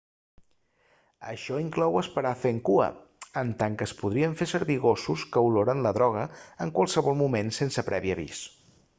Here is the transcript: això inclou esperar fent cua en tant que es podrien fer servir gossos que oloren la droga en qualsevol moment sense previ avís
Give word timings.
això 1.31 1.57
inclou 1.63 1.97
esperar 1.99 2.31
fent 2.43 2.61
cua 2.69 2.87
en 3.41 3.51
tant 3.59 3.75
que 3.81 3.87
es 3.89 3.93
podrien 3.99 4.33
fer 4.39 4.47
servir 4.53 4.77
gossos 4.85 5.25
que 5.35 5.43
oloren 5.49 5.83
la 5.87 5.91
droga 5.99 6.23
en 6.65 6.73
qualsevol 6.79 7.19
moment 7.21 7.53
sense 7.59 7.85
previ 7.91 8.15
avís 8.15 8.41